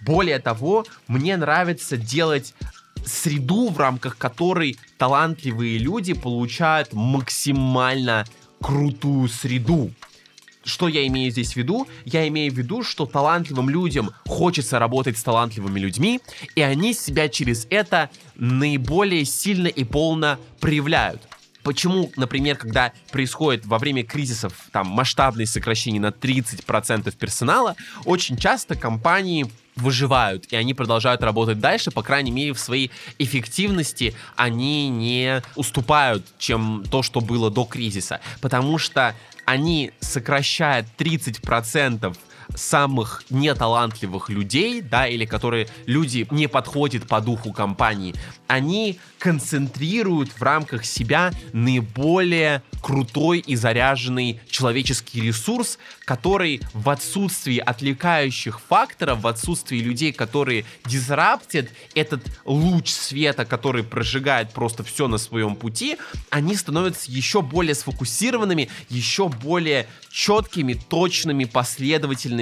Более 0.01 0.39
того, 0.39 0.87
мне 1.09 1.37
нравится 1.37 1.97
делать 1.97 2.55
среду, 3.05 3.71
в 3.71 3.79
рамках 3.79 4.17
которой 4.19 4.79
талантливые 4.99 5.79
люди 5.79 6.13
получают 6.13 6.93
максимально 6.93 8.25
крутую 8.61 9.29
среду. 9.29 9.91
Что 10.63 10.87
я 10.87 11.05
имею 11.09 11.33
здесь 11.33 11.55
в 11.55 11.57
виду? 11.57 11.89
Я 12.05 12.29
имею 12.29 12.53
в 12.53 12.57
виду, 12.57 12.85
что 12.85 13.05
талантливым 13.05 13.69
людям 13.69 14.13
хочется 14.27 14.79
работать 14.79 15.19
с 15.19 15.25
талантливыми 15.25 15.81
людьми, 15.81 16.21
и 16.55 16.63
они 16.63 16.95
себя 16.95 17.29
через 17.29 17.67
это 17.69 18.11
наиболее 18.37 19.25
сильно 19.25 19.67
и 19.67 19.83
полно 19.83 20.39
проявляют. 20.61 21.23
Почему, 21.63 22.11
например, 22.17 22.57
когда 22.57 22.93
происходит 23.13 23.67
во 23.67 23.79
время 23.79 24.05
кризисов 24.05 24.53
там 24.73 24.87
масштабные 24.89 25.47
сокращения 25.47 26.01
на 26.01 26.09
30% 26.09 27.15
персонала, 27.17 27.77
очень 28.05 28.37
часто 28.37 28.75
компании 28.75 29.51
выживают, 29.77 30.47
и 30.53 30.57
они 30.57 30.75
продолжают 30.75 31.23
работать 31.23 31.59
дальше, 31.59 31.91
по 31.91 32.03
крайней 32.03 32.31
мере, 32.31 32.53
в 32.53 32.59
своей 32.59 32.91
эффективности 33.19 34.15
они 34.37 34.89
не 34.89 35.43
уступают, 35.57 36.27
чем 36.39 36.85
то, 36.91 37.03
что 37.03 37.21
было 37.21 37.51
до 37.51 37.65
кризиса, 37.65 38.21
потому 38.41 38.79
что 38.79 39.15
они 39.45 39.93
сокращают 40.01 40.87
30% 40.99 42.17
самых 42.55 43.25
неталантливых 43.31 44.29
людей, 44.29 44.81
да, 44.81 45.07
или 45.07 45.25
которые 45.25 45.69
люди 45.87 46.27
не 46.31 46.47
подходят 46.47 47.07
по 47.07 47.21
духу 47.21 47.53
компании, 47.53 48.15
они 48.47 48.99
концентрируют 49.19 50.31
в 50.31 50.43
рамках 50.43 50.85
себя 50.85 51.33
наиболее 51.53 52.63
крутой 52.81 53.39
и 53.41 53.55
заряженный 53.57 54.41
человеческий 54.49 55.21
ресурс, 55.21 55.79
который 56.05 56.61
в 56.73 56.89
отсутствии 56.89 57.59
отвлекающих 57.59 58.61
факторов, 58.61 59.21
в 59.21 59.27
отсутствии 59.27 59.79
людей, 59.79 60.13
которые 60.13 60.65
дизраптят 60.87 61.69
этот 61.95 62.23
луч 62.45 62.89
света, 62.91 63.45
который 63.45 63.85
прожигает 63.85 64.53
просто 64.53 64.83
все 64.83 65.07
на 65.09 65.19
своем 65.19 65.55
пути, 65.55 65.99
они 66.31 66.57
становятся 66.57 67.11
еще 67.11 67.43
более 67.43 67.75
сфокусированными, 67.75 68.69
еще 68.89 69.29
более 69.29 69.87
четкими, 70.11 70.75
точными, 70.75 71.45
последовательными, 71.45 72.40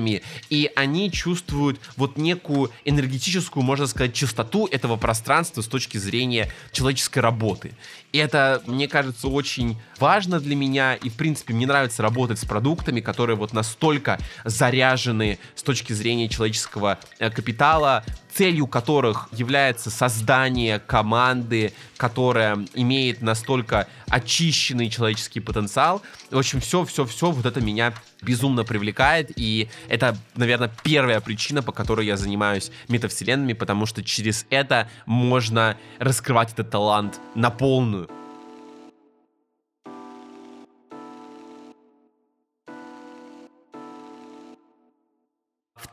и 0.50 0.70
они 0.76 1.10
чувствуют 1.10 1.80
вот 1.96 2.18
некую 2.18 2.70
энергетическую, 2.84 3.62
можно 3.62 3.86
сказать, 3.86 4.14
чистоту 4.14 4.66
этого 4.66 4.96
пространства 4.96 5.62
с 5.62 5.66
точки 5.66 5.98
зрения 5.98 6.50
человеческой 6.72 7.20
работы. 7.20 7.72
И 8.12 8.18
это, 8.18 8.62
мне 8.66 8.88
кажется, 8.88 9.28
очень 9.28 9.76
важно 9.98 10.40
для 10.40 10.56
меня. 10.56 10.94
И, 10.94 11.08
в 11.08 11.14
принципе, 11.14 11.54
мне 11.54 11.66
нравится 11.66 12.02
работать 12.02 12.38
с 12.38 12.44
продуктами, 12.44 13.00
которые 13.00 13.36
вот 13.36 13.52
настолько 13.52 14.18
заряжены 14.44 15.38
с 15.54 15.62
точки 15.62 15.92
зрения 15.92 16.28
человеческого 16.28 16.98
э, 17.18 17.30
капитала, 17.30 18.04
целью 18.32 18.66
которых 18.66 19.28
является 19.32 19.90
создание 19.90 20.78
команды, 20.78 21.72
которая 21.96 22.58
имеет 22.74 23.20
настолько 23.20 23.88
очищенный 24.08 24.90
человеческий 24.90 25.40
потенциал. 25.40 26.02
В 26.30 26.38
общем, 26.38 26.60
все-все-все 26.60 27.30
вот 27.30 27.46
это 27.46 27.60
меня 27.60 27.94
безумно 28.22 28.64
привлекает, 28.64 29.32
и 29.36 29.68
это, 29.88 30.16
наверное, 30.36 30.70
первая 30.82 31.20
причина, 31.20 31.62
по 31.62 31.72
которой 31.72 32.06
я 32.06 32.16
занимаюсь 32.16 32.70
метавселенными, 32.88 33.52
потому 33.52 33.86
что 33.86 34.02
через 34.04 34.46
это 34.50 34.88
можно 35.06 35.76
раскрывать 35.98 36.52
этот 36.52 36.70
талант 36.70 37.20
на 37.34 37.50
полную. 37.50 38.08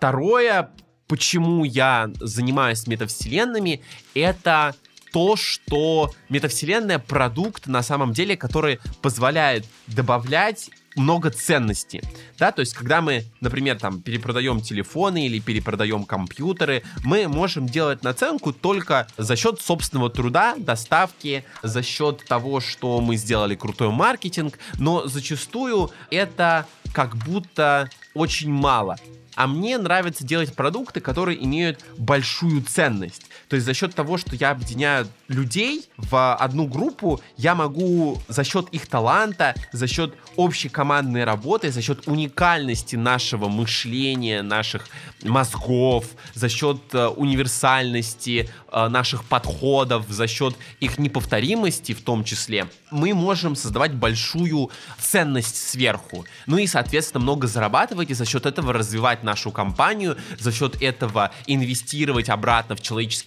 Второе, 0.05 0.69
почему 1.07 1.63
я 1.63 2.11
занимаюсь 2.19 2.85
метавселенными, 2.85 3.81
это 4.13 4.75
то, 5.11 5.35
что 5.35 6.13
метавселенная 6.29 6.99
продукт 6.99 7.65
на 7.65 7.81
самом 7.81 8.13
деле, 8.13 8.37
который 8.37 8.77
позволяет 9.01 9.65
добавлять 9.87 10.69
много 10.95 11.31
ценностей, 11.31 12.03
да, 12.37 12.51
то 12.51 12.59
есть 12.59 12.75
когда 12.75 13.01
мы, 13.01 13.23
например, 13.41 13.79
там 13.79 13.99
перепродаем 13.99 14.61
телефоны 14.61 15.25
или 15.25 15.39
перепродаем 15.39 16.05
компьютеры, 16.05 16.83
мы 17.03 17.27
можем 17.27 17.65
делать 17.65 18.03
наценку 18.03 18.53
только 18.53 19.07
за 19.17 19.35
счет 19.35 19.59
собственного 19.59 20.11
труда, 20.11 20.53
доставки, 20.55 21.43
за 21.63 21.81
счет 21.81 22.23
того, 22.27 22.59
что 22.59 23.01
мы 23.01 23.15
сделали 23.15 23.55
крутой 23.55 23.89
маркетинг, 23.89 24.59
но 24.77 25.07
зачастую 25.07 25.89
это 26.11 26.67
как 26.93 27.17
будто 27.17 27.89
очень 28.13 28.51
мало. 28.51 28.97
А 29.35 29.47
мне 29.47 29.77
нравится 29.77 30.23
делать 30.25 30.53
продукты, 30.53 31.01
которые 31.01 31.43
имеют 31.43 31.83
большую 31.97 32.63
ценность. 32.63 33.27
То 33.47 33.55
есть 33.55 33.65
за 33.65 33.73
счет 33.73 33.93
того, 33.93 34.17
что 34.17 34.35
я 34.35 34.51
объединяю 34.51 35.07
людей 35.27 35.85
в 35.97 36.35
одну 36.35 36.67
группу, 36.67 37.21
я 37.37 37.55
могу 37.55 38.21
за 38.27 38.43
счет 38.43 38.69
их 38.69 38.87
таланта, 38.87 39.55
за 39.71 39.87
счет 39.87 40.13
общей 40.35 40.69
командной 40.69 41.23
работы, 41.23 41.71
за 41.71 41.81
счет 41.81 42.07
уникальности 42.07 42.95
нашего 42.95 43.47
мышления, 43.47 44.41
наших 44.41 44.87
мозгов, 45.23 46.05
за 46.33 46.49
счет 46.49 46.77
э, 46.93 47.07
универсальности 47.07 48.49
э, 48.71 48.87
наших 48.87 49.23
подходов, 49.25 50.05
за 50.09 50.27
счет 50.27 50.55
их 50.79 50.97
неповторимости 50.97 51.93
в 51.93 52.01
том 52.01 52.23
числе, 52.23 52.67
мы 52.91 53.13
можем 53.13 53.55
создавать 53.55 53.93
большую 53.93 54.71
ценность 54.99 55.55
сверху. 55.55 56.25
Ну 56.45 56.57
и, 56.57 56.67
соответственно, 56.67 57.23
много 57.23 57.47
зарабатывать 57.47 58.09
и 58.09 58.13
за 58.13 58.25
счет 58.25 58.45
этого 58.45 58.73
развивать 58.73 59.23
нашу 59.23 59.51
компанию, 59.51 60.17
за 60.39 60.51
счет 60.51 60.81
этого 60.81 61.31
инвестировать 61.47 62.29
обратно 62.29 62.75
в 62.75 62.81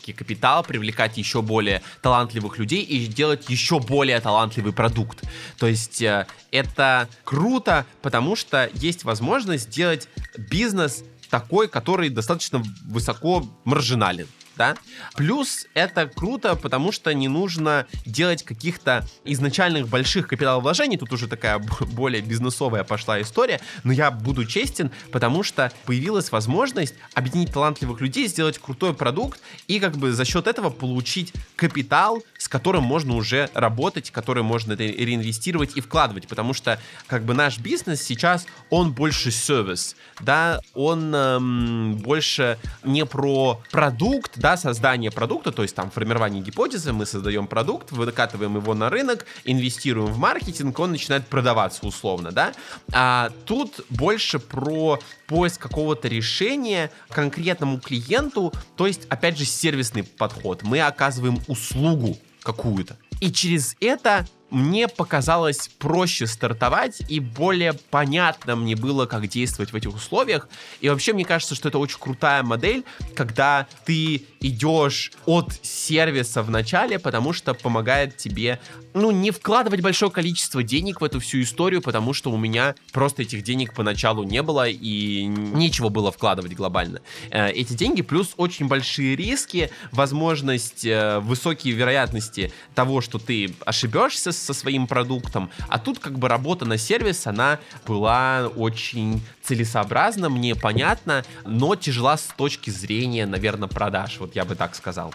человеческий 0.09 0.13
капитал, 0.13 0.63
привлекать 0.63 1.19
еще 1.19 1.43
более 1.43 1.83
талантливых 2.03 2.59
людей 2.59 2.83
и 2.83 3.07
делать 3.07 3.49
еще 3.51 3.79
более 3.79 4.21
талантливый 4.21 4.73
продукт. 4.73 5.23
То 5.59 5.67
есть 5.67 6.03
э, 6.03 6.27
это 6.51 7.09
круто, 7.25 7.85
потому 8.03 8.37
что 8.37 8.71
есть 8.75 9.05
возможность 9.05 9.65
сделать 9.65 10.09
бизнес 10.37 11.05
такой, 11.31 11.69
который 11.69 12.09
достаточно 12.09 12.63
высоко 12.85 13.45
маржинален 13.65 14.27
да. 14.59 14.77
Плюс 15.15 15.67
это 15.73 16.07
круто, 16.07 16.55
потому 16.57 16.93
что 16.93 17.15
не 17.15 17.29
нужно 17.29 17.87
делать 18.05 18.43
каких-то 18.43 19.07
изначальных 19.25 19.89
больших 19.89 20.29
капиталовложений, 20.29 20.99
тут 20.99 21.13
уже 21.13 21.29
такая 21.29 21.59
более 21.93 22.21
бизнесовая 22.21 22.85
пошла 22.85 23.23
история, 23.23 23.61
но 23.85 23.93
я 23.93 24.11
буду 24.11 24.45
честен, 24.45 24.91
потому 25.13 25.43
что 25.43 25.73
появилась 25.87 26.31
возможность 26.33 26.95
объединить 27.15 27.53
талантливых 27.53 28.01
людей, 28.01 28.27
сделать 28.27 28.59
крутой 28.59 28.93
продукт 28.93 29.41
и 29.69 29.79
как 29.79 29.97
бы 29.97 30.13
за 30.13 30.25
счет 30.25 30.47
этого 30.47 30.71
получить 30.71 31.33
капитал, 31.57 32.23
с 32.39 32.49
которым 32.49 32.85
можно 32.85 33.15
уже 33.17 33.51
работать, 33.53 34.11
который 34.11 34.43
можно 34.43 34.73
реинвестировать 34.73 35.77
и 35.77 35.81
вкладывать, 35.81 36.29
потому 36.29 36.55
что 36.55 36.81
как 37.07 37.25
бы 37.25 37.35
наш 37.35 37.59
бизнес 37.59 38.01
сейчас, 38.01 38.47
он 38.71 38.93
больше 38.93 39.31
сервис, 39.31 39.97
да, 40.21 40.61
он 40.73 41.13
эм, 41.15 41.97
больше 41.97 42.59
не 42.85 43.05
про 43.05 43.61
продукт, 43.73 44.33
да, 44.37 44.57
создание 44.57 45.11
продукта, 45.11 45.51
то 45.53 45.63
есть 45.63 45.75
там 45.75 45.91
формирование 45.91 46.43
гипотезы, 46.43 46.93
мы 46.93 47.07
создаем 47.07 47.49
продукт, 47.49 47.91
выкатываем 47.91 48.57
его 48.57 48.75
на 48.75 48.89
рынок, 48.89 49.27
инвестируем 49.45 50.13
в 50.13 50.19
маркетинг, 50.19 50.79
он 50.79 50.93
начинает 50.93 51.27
продаваться 51.27 51.85
условно, 51.87 52.31
да. 52.31 52.53
А 52.93 53.31
тут 53.47 53.85
больше 53.91 54.39
про 54.39 55.01
поиск 55.27 55.61
какого-то 55.61 56.07
решения 56.07 56.91
конкретному 57.11 57.81
клиенту, 57.81 58.53
то 58.77 58.87
есть, 58.87 59.07
опять 59.09 59.37
же, 59.37 59.45
сервисный 59.45 60.05
подход. 60.05 60.63
Мы 60.63 60.81
оказываем 60.81 61.41
услугу 61.49 62.17
какую-то. 62.43 62.97
И 63.21 63.31
через 63.31 63.77
это 63.81 64.27
мне 64.51 64.89
показалось 64.89 65.69
проще 65.79 66.27
стартовать 66.27 67.03
и 67.09 67.21
более 67.21 67.73
понятно 67.73 68.57
мне 68.57 68.77
было, 68.77 69.07
как 69.07 69.29
действовать 69.29 69.73
в 69.73 69.77
этих 69.77 69.95
условиях. 69.95 70.49
И 70.81 70.89
вообще 70.89 71.13
мне 71.13 71.25
кажется, 71.25 71.55
что 71.55 71.69
это 71.69 71.79
очень 71.79 71.99
крутая 71.99 72.43
модель, 72.43 72.85
когда 73.15 73.67
ты 73.85 74.25
идешь 74.41 75.13
от 75.27 75.53
сервиса 75.63 76.43
в 76.43 76.51
начале, 76.51 76.99
потому 76.99 77.33
что 77.33 77.55
помогает 77.55 78.17
тебе, 78.17 78.61
ну, 78.95 79.11
не 79.11 79.31
вкладывать 79.31 79.81
большое 79.81 80.11
количество 80.11 80.63
денег 80.63 81.01
в 81.01 81.05
эту 81.05 81.21
всю 81.21 81.43
историю, 81.43 81.83
потому 81.83 82.13
что 82.13 82.31
у 82.31 82.37
меня 82.37 82.75
просто 82.93 83.23
этих 83.23 83.43
денег 83.43 83.75
поначалу 83.75 84.23
не 84.23 84.43
было 84.43 84.69
и 84.69 85.25
нечего 85.25 85.89
было 85.89 86.11
вкладывать 86.13 86.55
глобально. 86.55 87.01
Э, 87.31 87.51
эти 87.51 87.75
деньги 87.75 88.03
плюс 88.03 88.35
очень 88.37 88.69
большие 88.69 89.17
риски, 89.17 89.71
возможность, 89.93 90.85
э, 90.85 91.19
высокие 91.21 91.75
вероятности 91.75 92.53
того, 92.75 93.01
что 93.01 93.19
ты 93.19 93.55
ошибешься 93.65 94.33
со 94.41 94.55
своим 94.55 94.87
продуктом. 94.87 95.51
А 95.69 95.79
тут 95.79 95.99
как 95.99 96.19
бы 96.19 96.29
работа 96.29 96.65
на 96.65 96.79
сервис, 96.79 97.27
она 97.27 97.59
была 97.87 98.49
очень 98.57 99.21
целесообразна, 99.43 100.29
мне 100.29 100.55
понятна, 100.55 101.25
но 101.45 101.75
тяжела 101.75 102.17
с 102.17 102.29
точки 102.37 102.71
зрения, 102.71 103.27
наверное, 103.27 103.69
продаж. 103.69 104.19
Вот 104.19 104.37
я 104.37 104.45
бы 104.45 104.55
так 104.55 104.75
сказал. 104.75 105.15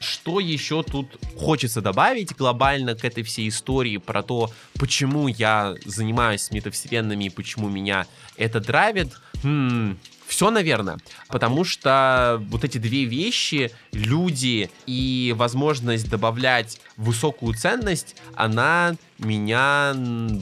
Что 0.00 0.40
еще 0.40 0.82
тут 0.82 1.06
хочется 1.38 1.80
добавить 1.80 2.34
глобально 2.36 2.96
к 2.96 3.04
этой 3.04 3.22
всей 3.22 3.48
истории 3.48 3.98
про 3.98 4.24
то, 4.24 4.50
почему 4.74 5.28
я 5.28 5.76
занимаюсь 5.84 6.50
метавселенными 6.50 7.24
и 7.24 7.30
почему 7.30 7.68
меня 7.68 8.06
это 8.36 8.60
драйвит? 8.60 9.12
Хм, 9.44 9.96
все, 10.32 10.50
наверное, 10.50 10.96
потому 11.28 11.62
что 11.62 12.42
вот 12.48 12.64
эти 12.64 12.78
две 12.78 13.04
вещи, 13.04 13.70
люди 13.92 14.70
и 14.86 15.34
возможность 15.36 16.08
добавлять 16.08 16.80
высокую 16.96 17.52
ценность, 17.54 18.16
она 18.34 18.96
меня 19.18 19.92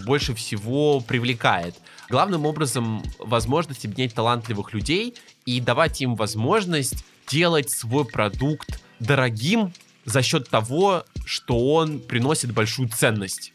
больше 0.07 0.33
всего 0.37 1.01
привлекает. 1.01 1.75
Главным 2.09 2.47
образом, 2.47 3.03
возможность 3.19 3.85
объединять 3.85 4.15
талантливых 4.15 4.73
людей 4.75 5.17
и 5.45 5.61
давать 5.61 6.01
им 6.01 6.15
возможность 6.15 7.05
делать 7.27 7.69
свой 7.71 8.05
продукт 8.05 8.81
дорогим 9.01 9.73
за 10.05 10.23
счет 10.23 10.49
того, 10.49 11.05
что 11.25 11.75
он 11.75 11.99
приносит 11.99 12.53
большую 12.53 12.91
ценность. 12.91 13.53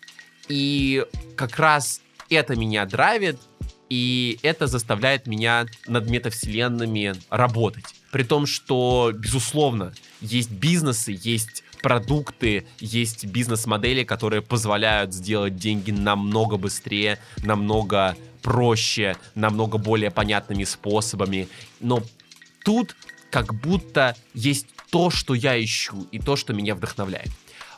И 0.49 1.05
как 1.37 1.57
раз 1.57 2.01
это 2.29 2.57
меня 2.57 2.85
драйвит, 2.85 3.39
и 3.89 4.39
это 4.41 4.67
заставляет 4.67 5.27
меня 5.27 5.65
над 5.87 6.09
метавселенными 6.09 7.15
работать. 7.29 7.85
При 8.11 8.23
том, 8.23 8.45
что, 8.45 9.11
безусловно, 9.13 9.93
есть 10.21 10.51
бизнесы, 10.51 11.17
есть 11.21 11.63
продукты, 11.81 12.65
есть 12.79 13.25
бизнес-модели, 13.25 14.03
которые 14.03 14.41
позволяют 14.41 15.13
сделать 15.13 15.55
деньги 15.55 15.91
намного 15.91 16.57
быстрее, 16.57 17.19
намного 17.43 18.17
проще, 18.41 19.17
намного 19.35 19.77
более 19.77 20.11
понятными 20.11 20.63
способами. 20.63 21.47
Но 21.79 22.01
тут 22.63 22.95
как 23.29 23.53
будто 23.53 24.15
есть 24.33 24.67
то, 24.89 25.09
что 25.09 25.33
я 25.33 25.63
ищу, 25.63 26.07
и 26.11 26.19
то, 26.19 26.35
что 26.35 26.53
меня 26.53 26.73
вдохновляет. 26.73 27.29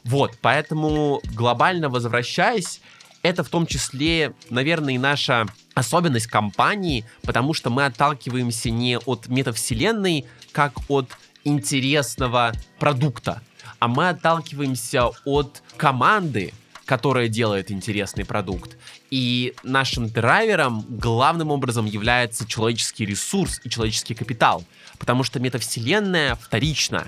Вот, 0.04 0.38
поэтому 0.42 1.22
глобально 1.34 1.90
возвращаясь, 1.90 2.82
это 3.28 3.44
в 3.44 3.50
том 3.50 3.68
числе, 3.68 4.34
наверное, 4.50 4.96
и 4.96 4.98
наша 4.98 5.46
особенность 5.74 6.28
компании, 6.28 7.06
потому 7.24 7.54
что 7.54 7.70
мы 7.70 7.86
отталкиваемся 7.86 8.70
не 8.70 8.98
от 8.98 9.28
метавселенной, 9.28 10.26
как 10.52 10.74
от 10.88 11.10
интересного 11.44 12.54
продукта, 12.80 13.42
а 13.80 13.88
мы 13.88 14.10
отталкиваемся 14.10 15.10
от 15.26 15.62
команды, 15.76 16.54
которая 16.86 17.28
делает 17.28 17.70
интересный 17.70 18.26
продукт. 18.26 18.78
И 19.12 19.54
нашим 19.64 20.08
драйвером 20.08 20.86
главным 20.88 21.52
образом 21.52 21.86
является 21.86 22.48
человеческий 22.48 23.06
ресурс 23.06 23.60
и 23.64 23.70
человеческий 23.70 24.16
капитал, 24.16 24.64
потому 24.98 25.24
что 25.24 25.40
метавселенная 25.40 26.36
вторична, 26.36 27.08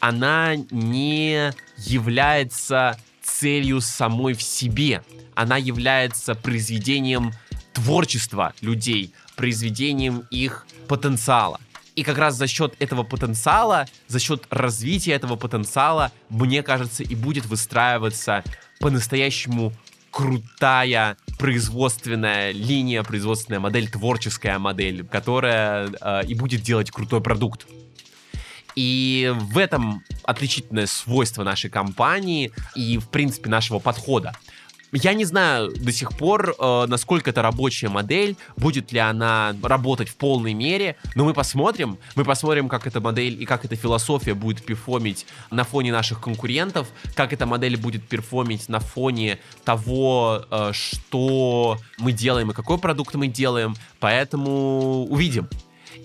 она 0.00 0.56
не 0.70 1.52
является 1.76 2.98
целью 3.28 3.80
самой 3.80 4.34
в 4.34 4.42
себе, 4.42 5.02
она 5.34 5.56
является 5.56 6.34
произведением 6.34 7.32
творчества 7.72 8.54
людей, 8.60 9.12
произведением 9.36 10.24
их 10.30 10.66
потенциала. 10.88 11.60
И 11.94 12.02
как 12.04 12.18
раз 12.18 12.36
за 12.36 12.46
счет 12.46 12.74
этого 12.78 13.02
потенциала, 13.02 13.86
за 14.06 14.20
счет 14.20 14.46
развития 14.50 15.12
этого 15.12 15.36
потенциала, 15.36 16.12
мне 16.28 16.62
кажется, 16.62 17.02
и 17.02 17.14
будет 17.14 17.46
выстраиваться 17.46 18.44
по-настоящему 18.80 19.72
крутая 20.10 21.16
производственная 21.38 22.52
линия, 22.52 23.02
производственная 23.02 23.60
модель, 23.60 23.88
творческая 23.88 24.58
модель, 24.58 25.06
которая 25.06 25.90
э, 26.00 26.26
и 26.26 26.34
будет 26.34 26.62
делать 26.62 26.90
крутой 26.90 27.20
продукт. 27.20 27.66
И 28.78 29.34
в 29.34 29.58
этом 29.58 30.04
отличительное 30.22 30.86
свойство 30.86 31.42
нашей 31.42 31.68
компании 31.68 32.52
и, 32.76 32.98
в 32.98 33.08
принципе, 33.08 33.50
нашего 33.50 33.80
подхода. 33.80 34.34
Я 34.92 35.14
не 35.14 35.24
знаю 35.24 35.72
до 35.74 35.90
сих 35.90 36.16
пор, 36.16 36.54
э, 36.56 36.86
насколько 36.86 37.30
это 37.30 37.42
рабочая 37.42 37.88
модель, 37.88 38.36
будет 38.56 38.92
ли 38.92 39.00
она 39.00 39.52
работать 39.64 40.08
в 40.08 40.14
полной 40.14 40.54
мере, 40.54 40.94
но 41.16 41.24
мы 41.24 41.34
посмотрим. 41.34 41.98
Мы 42.14 42.24
посмотрим, 42.24 42.68
как 42.68 42.86
эта 42.86 43.00
модель 43.00 43.42
и 43.42 43.44
как 43.46 43.64
эта 43.64 43.74
философия 43.74 44.34
будет 44.34 44.64
перформить 44.64 45.26
на 45.50 45.64
фоне 45.64 45.90
наших 45.90 46.20
конкурентов, 46.20 46.86
как 47.16 47.32
эта 47.32 47.46
модель 47.46 47.76
будет 47.76 48.06
перформить 48.06 48.68
на 48.68 48.78
фоне 48.78 49.40
того, 49.64 50.44
э, 50.48 50.70
что 50.72 51.78
мы 51.98 52.12
делаем 52.12 52.52
и 52.52 52.54
какой 52.54 52.78
продукт 52.78 53.16
мы 53.16 53.26
делаем. 53.26 53.74
Поэтому 53.98 55.04
увидим. 55.10 55.48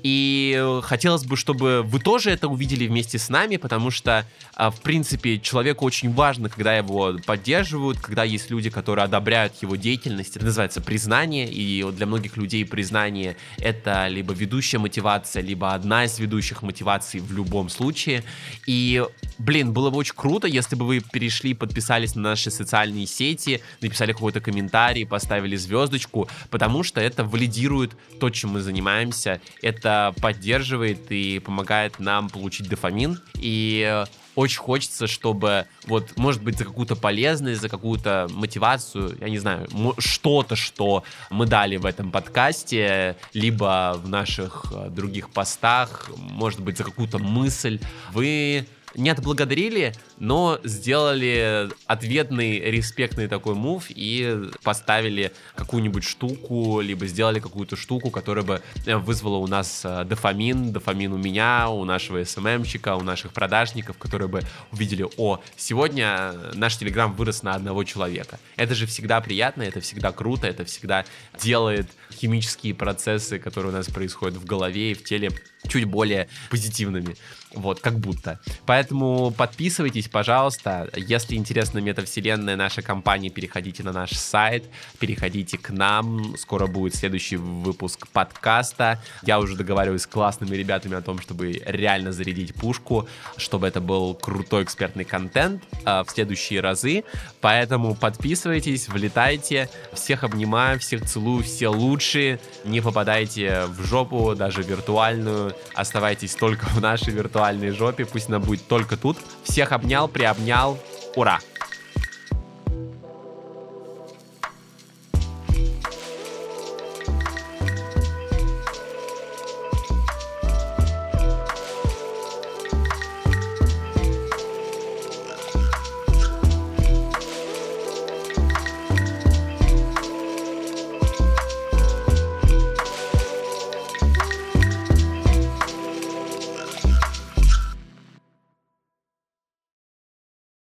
И 0.03 0.79
хотелось 0.83 1.23
бы, 1.23 1.37
чтобы 1.37 1.81
вы 1.81 1.99
тоже 1.99 2.29
это 2.29 2.49
увидели 2.49 2.85
вместе 2.87 3.17
с 3.17 3.29
нами, 3.29 3.55
потому 3.55 3.89
что, 3.89 4.25
а, 4.53 4.69
в 4.69 4.81
принципе, 4.81 5.39
человеку 5.39 5.85
очень 5.85 6.13
важно, 6.13 6.49
когда 6.49 6.75
его 6.75 7.15
поддерживают, 7.25 7.99
когда 7.99 8.25
есть 8.25 8.51
люди, 8.51 8.69
которые 8.69 9.05
одобряют 9.05 9.53
его 9.61 9.77
деятельность. 9.77 10.35
Это 10.35 10.45
называется 10.45 10.81
признание, 10.81 11.49
и 11.49 11.89
для 11.91 12.05
многих 12.05 12.35
людей 12.35 12.65
признание— 12.65 13.37
это 13.57 14.07
либо 14.09 14.33
ведущая 14.33 14.79
мотивация, 14.79 15.41
либо 15.41 15.73
одна 15.73 16.03
из 16.03 16.19
ведущих 16.19 16.63
мотиваций 16.63 17.21
в 17.21 17.31
любом 17.31 17.69
случае. 17.69 18.25
И, 18.67 19.05
блин, 19.37 19.71
было 19.71 19.89
бы 19.89 19.97
очень 19.97 20.15
круто, 20.15 20.47
если 20.47 20.75
бы 20.75 20.85
вы 20.85 20.99
перешли, 20.99 21.53
подписались 21.53 22.15
на 22.15 22.21
наши 22.21 22.51
социальные 22.51 23.05
сети, 23.05 23.61
написали 23.79 24.11
какой-то 24.11 24.41
комментарий, 24.41 25.05
поставили 25.05 25.55
звездочку, 25.55 26.27
потому 26.49 26.83
что 26.83 26.99
это 26.99 27.23
валидирует 27.23 27.93
то, 28.19 28.29
чем 28.29 28.51
мы 28.51 28.59
занимаемся, 28.59 29.39
это 29.61 29.92
поддерживает 30.21 31.11
и 31.11 31.39
помогает 31.39 31.99
нам 31.99 32.29
получить 32.29 32.69
дофамин. 32.69 33.19
И 33.35 34.03
очень 34.35 34.59
хочется, 34.59 35.07
чтобы 35.07 35.65
вот, 35.85 36.17
может 36.17 36.43
быть, 36.43 36.57
за 36.57 36.65
какую-то 36.65 36.95
полезность, 36.95 37.61
за 37.61 37.69
какую-то 37.69 38.27
мотивацию, 38.31 39.15
я 39.19 39.29
не 39.29 39.37
знаю, 39.37 39.67
что-то, 39.99 40.55
что 40.55 41.03
мы 41.29 41.45
дали 41.45 41.77
в 41.77 41.85
этом 41.85 42.11
подкасте, 42.11 43.15
либо 43.33 43.99
в 44.03 44.09
наших 44.09 44.65
э, 44.73 44.89
других 44.89 45.29
постах, 45.29 46.09
может 46.17 46.61
быть, 46.61 46.77
за 46.77 46.83
какую-то 46.83 47.19
мысль, 47.19 47.79
вы 48.11 48.67
не 48.95 49.09
отблагодарили, 49.09 49.93
но 50.23 50.57
сделали 50.63 51.67
ответный 51.85 52.57
респектный 52.59 53.27
такой 53.27 53.55
мув 53.55 53.87
и 53.89 54.49
поставили 54.63 55.33
какую-нибудь 55.53 56.05
штуку, 56.05 56.79
либо 56.79 57.07
сделали 57.07 57.41
какую-то 57.41 57.75
штуку, 57.75 58.09
которая 58.09 58.45
бы 58.45 58.61
э, 58.85 58.95
вызвала 58.95 59.35
у 59.35 59.47
нас 59.47 59.81
э, 59.83 60.05
дофамин, 60.05 60.71
дофамин 60.71 61.11
у 61.11 61.17
меня, 61.17 61.69
у 61.69 61.83
нашего 61.83 62.23
СММщика, 62.23 62.95
у 62.95 63.01
наших 63.01 63.33
продажников, 63.33 63.97
которые 63.97 64.29
бы 64.29 64.43
увидели, 64.71 65.05
о, 65.17 65.41
сегодня 65.57 66.31
наш 66.53 66.77
Телеграм 66.77 67.11
вырос 67.11 67.43
на 67.43 67.55
одного 67.55 67.83
человека. 67.83 68.39
Это 68.55 68.75
же 68.75 68.85
всегда 68.85 69.19
приятно, 69.19 69.63
это 69.63 69.81
всегда 69.81 70.13
круто, 70.13 70.47
это 70.47 70.63
всегда 70.63 71.03
делает 71.37 71.87
химические 72.13 72.73
процессы, 72.75 73.39
которые 73.39 73.73
у 73.73 73.75
нас 73.75 73.87
происходят 73.87 74.37
в 74.37 74.45
голове 74.45 74.91
и 74.91 74.93
в 74.93 75.03
теле, 75.03 75.31
чуть 75.67 75.83
более 75.83 76.29
позитивными. 76.49 77.17
Вот, 77.53 77.79
как 77.79 77.99
будто. 77.99 78.39
Поэтому 78.65 79.31
подписывайтесь, 79.31 80.07
пожалуйста. 80.13 80.89
Если 80.95 81.35
интересна 81.35 81.79
метавселенная 81.79 82.55
наша 82.55 82.81
компания, 82.81 83.29
переходите 83.29 83.83
на 83.83 83.91
наш 83.91 84.11
сайт, 84.11 84.63
переходите 84.99 85.57
к 85.57 85.71
нам. 85.71 86.37
Скоро 86.37 86.67
будет 86.67 86.95
следующий 86.95 87.35
выпуск 87.37 88.07
подкаста. 88.07 89.01
Я 89.23 89.39
уже 89.39 89.57
договариваюсь 89.57 90.03
с 90.03 90.07
классными 90.07 90.55
ребятами 90.55 90.95
о 90.95 91.01
том, 91.01 91.19
чтобы 91.19 91.61
реально 91.65 92.13
зарядить 92.13 92.53
пушку, 92.53 93.07
чтобы 93.37 93.67
это 93.67 93.81
был 93.81 94.13
крутой 94.13 94.63
экспертный 94.63 95.03
контент 95.03 95.63
э, 95.83 96.03
в 96.03 96.09
следующие 96.09 96.61
разы. 96.61 97.03
Поэтому 97.41 97.95
подписывайтесь, 97.95 98.87
влетайте. 98.87 99.67
Всех 99.93 100.23
обнимаю, 100.23 100.79
всех 100.79 101.05
целую, 101.05 101.43
все 101.43 101.69
лучшие. 101.69 102.39
Не 102.65 102.81
попадайте 102.81 103.65
в 103.65 103.83
жопу, 103.83 104.35
даже 104.35 104.61
виртуальную. 104.61 105.55
Оставайтесь 105.73 106.35
только 106.35 106.65
в 106.67 106.79
нашей 106.81 107.13
виртуальной 107.13 107.71
жопе. 107.71 108.05
Пусть 108.05 108.29
она 108.29 108.39
будет 108.39 108.67
только 108.67 108.95
тут. 108.95 109.17
Всех 109.43 109.71
обнял, 110.03 110.07
приобнял. 110.07 110.77
Ура! 111.15 111.39